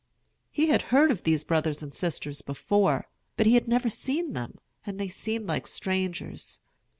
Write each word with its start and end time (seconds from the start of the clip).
He 0.49 0.65
had 0.65 0.81
heard 0.89 1.11
of 1.11 1.21
these 1.21 1.43
brothers 1.43 1.83
and 1.83 1.93
sisters 1.93 2.41
before, 2.41 3.07
but 3.37 3.45
he 3.45 3.53
had 3.53 3.67
never 3.67 3.87
seen 3.87 4.33
them, 4.33 4.57
and 4.83 4.97
they 4.99 5.09
seemed 5.09 5.45
like 5.47 5.67
strangers. 5.67 6.59